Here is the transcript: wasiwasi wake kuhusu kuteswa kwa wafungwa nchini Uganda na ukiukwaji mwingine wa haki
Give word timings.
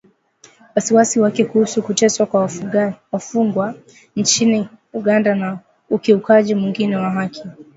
wasiwasi 0.75 1.19
wake 1.19 1.45
kuhusu 1.45 1.83
kuteswa 1.83 2.25
kwa 2.25 2.49
wafungwa 3.11 3.75
nchini 4.15 4.67
Uganda 4.93 5.35
na 5.35 5.59
ukiukwaji 5.89 6.55
mwingine 6.55 6.95
wa 6.95 7.09
haki 7.09 7.43